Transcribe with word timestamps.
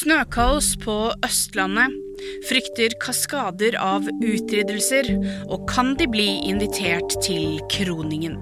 Snøkaos 0.00 0.78
på 0.80 0.94
Østlandet. 1.26 1.92
Frykter 2.48 2.94
kaskader 3.02 3.74
av 3.76 4.06
utryddelser. 4.08 5.10
Og 5.52 5.66
kan 5.68 5.92
de 5.98 6.06
bli 6.08 6.28
invitert 6.48 7.18
til 7.20 7.58
kroningen? 7.68 8.38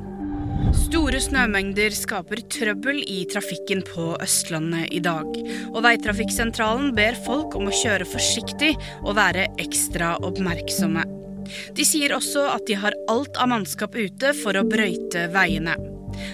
Store 0.85 1.19
snømengder 1.25 1.97
skaper 1.97 2.45
trøbbel 2.55 3.01
i 3.03 3.25
trafikken 3.33 3.83
på 3.89 4.13
Østlandet 4.23 4.93
i 4.95 5.03
dag. 5.03 5.27
Og 5.73 5.83
Veitrafikksentralen 5.89 6.93
ber 6.95 7.19
folk 7.27 7.59
om 7.59 7.67
å 7.67 7.77
kjøre 7.83 8.07
forsiktig 8.07 8.77
og 9.03 9.17
være 9.19 9.51
ekstra 9.59 10.15
oppmerksomme. 10.31 11.09
De 11.75 11.87
sier 11.89 12.15
også 12.15 12.47
at 12.53 12.69
de 12.71 12.79
har 12.79 12.95
alt 13.11 13.35
av 13.35 13.51
mannskap 13.51 13.99
ute 13.99 14.37
for 14.45 14.55
å 14.55 14.69
brøyte 14.69 15.27
veiene. 15.35 15.75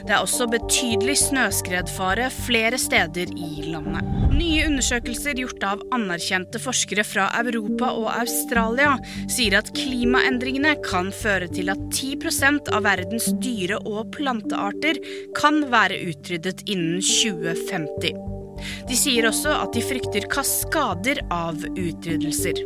Det 0.05 0.12
er 0.14 0.21
også 0.23 0.48
betydelig 0.53 1.17
snøskredfare 1.23 2.30
flere 2.35 2.79
steder 2.80 3.32
i 3.35 3.71
landet. 3.71 4.11
Nye 4.35 4.67
undersøkelser 4.67 5.39
gjort 5.39 5.64
av 5.67 5.82
anerkjente 5.95 6.61
forskere 6.62 7.04
fra 7.07 7.29
Europa 7.39 7.93
og 7.94 8.08
Australia 8.13 8.96
sier 9.31 9.58
at 9.61 9.71
klimaendringene 9.77 10.75
kan 10.85 11.13
føre 11.14 11.49
til 11.53 11.71
at 11.72 11.82
10% 11.94 12.72
av 12.75 12.86
verdens 12.89 13.31
dyre- 13.44 13.82
og 13.85 14.11
plantearter 14.17 14.99
kan 15.39 15.63
være 15.72 16.00
utryddet 16.11 16.64
innen 16.66 17.03
2050. 17.05 18.35
De 18.89 18.96
sier 18.99 19.27
også 19.29 19.53
at 19.64 19.75
de 19.75 19.82
frykter 19.85 20.27
kaskader 20.30 21.21
av 21.35 21.63
utryddelser. 21.75 22.64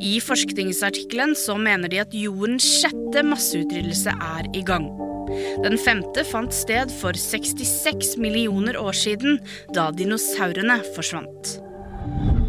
I 0.00 0.18
forskningsartikkelen 0.22 1.34
så 1.38 1.56
mener 1.58 1.90
de 1.92 2.02
at 2.02 2.14
jordens 2.16 2.66
sjette 2.80 3.24
masseutryddelse 3.26 4.14
er 4.14 4.50
i 4.56 4.64
gang. 4.66 4.88
Den 5.64 5.78
femte 5.80 6.24
fant 6.28 6.54
sted 6.56 6.92
for 7.00 7.16
66 7.18 8.16
millioner 8.22 8.78
år 8.80 8.96
siden, 8.96 9.40
da 9.74 9.90
dinosaurene 9.94 10.80
forsvant. 10.96 11.56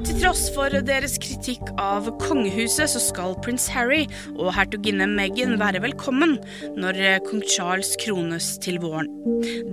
Til 0.07 0.21
tross 0.21 0.45
for 0.55 0.71
deres 0.87 1.17
kritikk 1.19 1.67
av 1.81 2.05
kongehuset, 2.21 2.87
så 2.93 2.99
skal 3.01 3.33
prins 3.43 3.65
Harry 3.73 4.05
og 4.37 4.53
hertuginne 4.55 5.07
Meghan 5.11 5.57
være 5.59 5.81
velkommen 5.83 6.37
når 6.79 7.01
kong 7.25 7.43
Charles 7.43 7.91
krones 7.99 8.53
til 8.63 8.79
våren. 8.83 9.09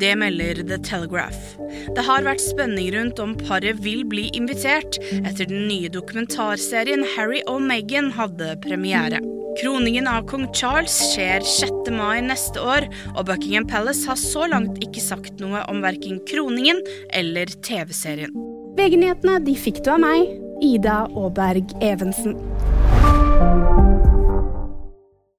Det 0.00 0.10
melder 0.18 0.64
The 0.66 0.80
Telegraph. 0.82 1.54
Det 1.94 2.06
har 2.08 2.26
vært 2.26 2.42
spenning 2.42 2.90
rundt 2.96 3.22
om 3.22 3.36
paret 3.44 3.78
vil 3.84 4.02
bli 4.08 4.26
invitert 4.34 4.98
etter 5.22 5.46
den 5.46 5.68
nye 5.70 5.92
dokumentarserien 5.92 7.06
Harry 7.14 7.44
og 7.46 7.62
Meghan 7.62 8.10
hadde 8.18 8.56
premiere. 8.66 9.22
Kroningen 9.60 10.08
av 10.10 10.24
kong 10.26 10.48
Charles 10.52 10.94
skjer 11.12 11.44
6. 11.46 11.90
mai 11.94 12.18
neste 12.26 12.58
år, 12.58 12.88
og 13.14 13.28
Buckingham 13.28 13.68
Palace 13.70 14.08
har 14.10 14.18
så 14.18 14.48
langt 14.50 14.80
ikke 14.82 15.02
sagt 15.02 15.38
noe 15.42 15.62
om 15.70 15.78
verken 15.84 16.18
kroningen 16.26 16.80
eller 17.14 17.52
TV-serien. 17.62 18.34
VG-nyhetene 18.74 19.38
de 19.46 19.54
fikk 19.54 19.84
du 19.86 19.92
av 19.94 20.02
meg, 20.02 20.26
Ida 20.64 21.04
Aaberg 21.06 21.70
Evensen. 21.86 22.34